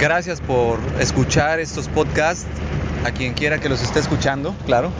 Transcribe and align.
Gracias 0.00 0.40
por 0.40 0.78
escuchar 0.98 1.60
estos 1.60 1.88
podcasts, 1.88 2.46
a 3.04 3.10
quien 3.10 3.34
quiera 3.34 3.58
que 3.60 3.68
los 3.68 3.82
esté 3.82 3.98
escuchando, 3.98 4.54
claro. 4.64 4.90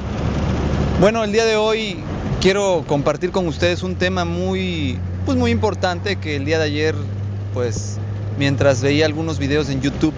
Bueno, 1.01 1.25
el 1.25 1.33
día 1.33 1.47
de 1.47 1.57
hoy 1.57 1.97
quiero 2.43 2.85
compartir 2.87 3.31
con 3.31 3.47
ustedes 3.47 3.83
un 3.83 3.95
tema 3.97 4.27
muy, 4.27 4.99
pues 5.25 5.39
muy 5.39 5.53
importante 5.53 6.17
que 6.17 6.37
el 6.37 6.45
día 6.45 6.59
de 6.59 6.65
ayer, 6.67 6.95
pues 7.55 7.97
mientras 8.39 8.83
veía 8.83 9.07
algunos 9.07 9.39
videos 9.39 9.71
en 9.71 9.81
YouTube 9.81 10.13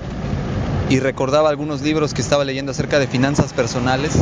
y 0.90 0.98
recordaba 0.98 1.48
algunos 1.48 1.82
libros 1.82 2.12
que 2.12 2.20
estaba 2.20 2.44
leyendo 2.44 2.72
acerca 2.72 2.98
de 2.98 3.06
finanzas 3.06 3.52
personales, 3.52 4.14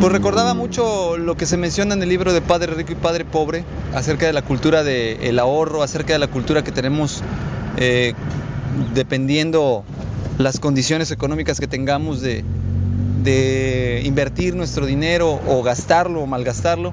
pues 0.00 0.10
recordaba 0.10 0.54
mucho 0.54 1.16
lo 1.18 1.36
que 1.36 1.46
se 1.46 1.56
menciona 1.56 1.94
en 1.94 2.02
el 2.02 2.08
libro 2.08 2.32
de 2.32 2.40
Padre 2.40 2.74
Rico 2.74 2.94
y 2.94 2.96
Padre 2.96 3.24
Pobre, 3.24 3.64
acerca 3.94 4.26
de 4.26 4.32
la 4.32 4.42
cultura 4.42 4.82
del 4.82 5.38
ahorro, 5.38 5.84
acerca 5.84 6.14
de 6.14 6.18
la 6.18 6.26
cultura 6.26 6.64
que 6.64 6.72
tenemos 6.72 7.22
eh, 7.76 8.14
dependiendo 8.94 9.84
las 10.38 10.58
condiciones 10.58 11.10
económicas 11.10 11.60
que 11.60 11.66
tengamos 11.66 12.20
de, 12.20 12.44
invertir 14.04 14.56
nuestro 14.56 14.86
dinero 14.86 15.40
o 15.46 15.62
gastarlo 15.62 16.22
o 16.22 16.26
malgastarlo. 16.26 16.92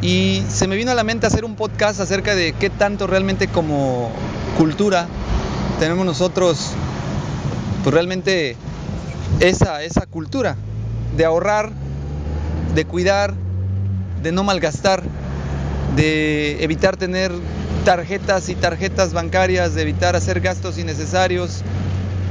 Y 0.00 0.42
se 0.48 0.68
me 0.68 0.76
vino 0.76 0.90
a 0.90 0.94
la 0.94 1.04
mente 1.04 1.26
hacer 1.26 1.44
un 1.44 1.56
podcast 1.56 2.00
acerca 2.00 2.34
de 2.34 2.52
qué 2.52 2.70
tanto 2.70 3.06
realmente 3.06 3.48
como 3.48 4.10
cultura 4.56 5.06
tenemos 5.78 6.06
nosotros, 6.06 6.70
pues 7.82 7.92
realmente 7.92 8.56
esa, 9.40 9.82
esa 9.82 10.06
cultura 10.06 10.56
de 11.16 11.24
ahorrar, 11.24 11.72
de 12.74 12.84
cuidar, 12.84 13.34
de 14.22 14.32
no 14.32 14.44
malgastar, 14.44 15.02
de 15.96 16.62
evitar 16.62 16.96
tener 16.96 17.32
tarjetas 17.84 18.48
y 18.48 18.54
tarjetas 18.54 19.12
bancarias, 19.12 19.74
de 19.74 19.82
evitar 19.82 20.16
hacer 20.16 20.40
gastos 20.40 20.78
innecesarios. 20.78 21.62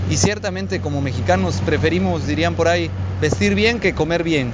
Y 0.10 0.18
ciertamente 0.18 0.80
como 0.80 1.02
mexicanos 1.02 1.62
preferimos, 1.66 2.28
dirían 2.28 2.56
por 2.56 2.68
ahí, 2.68 2.90
vestir 3.20 3.56
bien 3.56 3.80
que 3.80 3.94
comer 3.94 4.24
bien. 4.24 4.52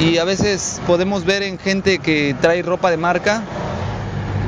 Y 0.00 0.18
a 0.18 0.24
veces 0.24 0.80
podemos 0.86 1.24
ver 1.24 1.42
en 1.42 1.58
gente 1.58 1.98
que 1.98 2.34
trae 2.40 2.62
ropa 2.62 2.90
de 2.90 2.96
marca, 2.96 3.42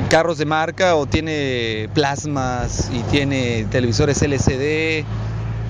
carros 0.09 0.37
de 0.37 0.45
marca 0.45 0.95
o 0.95 1.05
tiene 1.05 1.89
plasmas 1.93 2.89
y 2.93 2.99
tiene 3.11 3.65
televisores 3.71 4.21
LCD, 4.21 5.05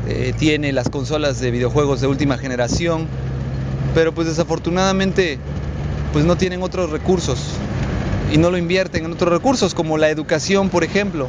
eh, 0.07 0.33
tiene 0.37 0.71
las 0.71 0.89
consolas 0.89 1.39
de 1.39 1.51
videojuegos 1.51 2.01
de 2.01 2.07
última 2.07 2.37
generación, 2.37 3.07
pero 3.93 4.13
pues 4.13 4.27
desafortunadamente 4.27 5.37
pues 6.13 6.25
no 6.25 6.35
tienen 6.35 6.63
otros 6.63 6.89
recursos 6.89 7.55
y 8.31 8.37
no 8.37 8.49
lo 8.49 8.57
invierten 8.57 9.05
en 9.05 9.11
otros 9.11 9.31
recursos 9.31 9.73
como 9.73 9.97
la 9.97 10.09
educación, 10.09 10.69
por 10.69 10.83
ejemplo. 10.83 11.27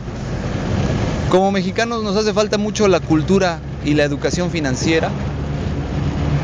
Como 1.30 1.50
mexicanos 1.50 2.02
nos 2.04 2.16
hace 2.16 2.32
falta 2.32 2.58
mucho 2.58 2.86
la 2.88 3.00
cultura 3.00 3.58
y 3.84 3.94
la 3.94 4.04
educación 4.04 4.50
financiera, 4.50 5.10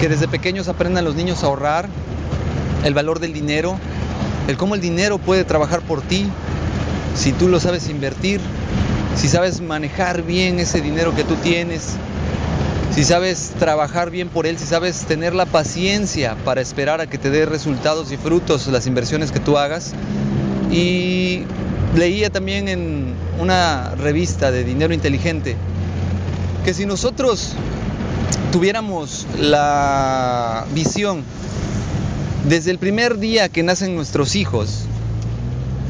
que 0.01 0.09
desde 0.09 0.29
pequeños 0.29 0.69
aprendan 0.69 1.05
los 1.05 1.15
niños 1.15 1.43
a 1.43 1.47
ahorrar, 1.47 1.89
el 2.85 2.95
valor 2.95 3.21
del 3.21 3.33
dinero, 3.33 3.79
el 4.49 4.57
cómo 4.57 4.75
el 4.75 4.81
dinero 4.81 5.19
puede 5.19 5.45
trabajar 5.45 5.81
por 5.83 6.01
ti, 6.03 6.27
si 7.15 7.33
tú 7.33 7.49
lo 7.49 7.61
sabes 7.61 7.89
invertir, 7.89 8.41
si 9.17 9.29
sabes 9.29 9.61
manejar 9.61 10.23
bien 10.23 10.59
ese 10.59 10.81
dinero 10.81 11.15
que 11.15 11.25
tú 11.25 11.35
tienes, 11.37 11.95
si 12.95 13.05
sabes 13.05 13.53
trabajar 13.59 14.11
bien 14.11 14.29
por 14.29 14.47
él, 14.47 14.59
si 14.59 14.67
sabes 14.67 15.05
tener 15.05 15.35
la 15.35 15.47
paciencia 15.47 16.37
para 16.45 16.61
esperar 16.61 17.01
a 17.01 17.07
que 17.07 17.19
te 17.19 17.31
dé 17.31 17.47
resultados 17.47 18.11
y 18.11 18.17
frutos 18.17 18.67
las 18.69 18.87
inversiones 18.87 19.31
que 19.31 19.41
tú 19.41 19.59
hagas. 19.59 19.93
Y 20.71 21.45
leía 21.97 22.31
también 22.31 22.69
en 22.69 23.15
una 23.39 23.95
revista 23.97 24.51
de 24.51 24.65
Dinero 24.65 24.93
Inteligente 24.93 25.57
que 26.65 26.75
si 26.75 26.85
nosotros 26.85 27.55
tuviéramos 28.53 29.27
la 29.39 30.67
visión 30.75 31.23
desde 32.49 32.71
el 32.71 32.79
primer 32.79 33.19
día 33.19 33.49
que 33.49 33.63
nacen 33.63 33.95
nuestros 33.95 34.37
hijos, 34.37 34.85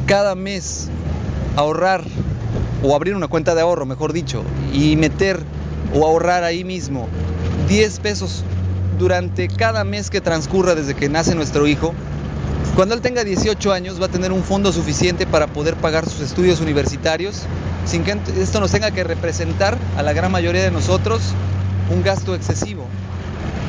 cada 0.07 0.35
mes 0.35 0.89
ahorrar 1.57 2.05
o 2.83 2.95
abrir 2.95 3.15
una 3.15 3.29
cuenta 3.29 3.55
de 3.55 3.61
ahorro, 3.61 3.87
mejor 3.87 4.13
dicho, 4.13 4.43
y 4.73 4.97
meter 4.97 5.41
o 5.95 6.07
ahorrar 6.07 6.45
ahí 6.45 6.65
mismo 6.65 7.09
10 7.69 8.01
pesos 8.01 8.45
durante 8.99 9.49
cada 9.49 9.85
mes 9.85 10.11
que 10.11 10.21
transcurra 10.21 10.75
desde 10.75 10.95
que 10.95 11.09
nace 11.09 11.35
nuestro 11.35 11.67
hijo, 11.67 11.95
cuando 12.75 12.95
él 12.95 13.01
tenga 13.01 13.25
18 13.25 13.73
años 13.73 14.01
va 14.01 14.07
a 14.07 14.11
tener 14.11 14.33
un 14.33 14.43
fondo 14.45 14.73
suficiente 14.73 15.27
para 15.27 15.47
poder 15.47 15.77
pagar 15.77 16.09
sus 16.09 16.21
estudios 16.21 16.61
universitarios 16.61 17.49
sin 17.85 18.05
que 18.05 18.21
esto 18.37 18.61
nos 18.61 18.71
tenga 18.71 18.91
que 18.91 19.05
representar 19.05 19.79
a 19.97 20.03
la 20.03 20.13
gran 20.13 20.31
mayoría 20.31 20.63
de 20.63 20.71
nosotros 20.71 21.37
un 21.89 22.03
gasto 22.03 22.35
excesivo 22.35 22.89